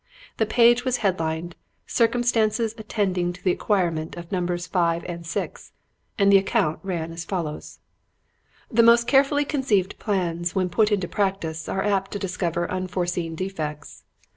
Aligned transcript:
The 0.37 0.47
page 0.47 0.83
was 0.83 0.97
headed 1.05 1.55
"Circumstances 1.85 2.73
attending 2.75 3.35
the 3.43 3.51
acquirement 3.51 4.15
of 4.17 4.31
Numbers 4.31 4.65
Five 4.65 5.05
and 5.05 5.23
Six," 5.27 5.73
and 6.17 6.33
the 6.33 6.39
account 6.39 6.79
ran 6.81 7.11
as 7.11 7.23
follows: 7.23 7.77
"The 8.71 8.81
most 8.81 9.05
carefully 9.07 9.45
conceived 9.45 9.99
plans, 9.99 10.55
when 10.55 10.69
put 10.69 10.91
into 10.91 11.07
practice, 11.07 11.69
are 11.69 11.83
apt 11.83 12.09
to 12.13 12.17
discover 12.17 12.67
unforeseen 12.71 13.35
defects. 13.35 14.03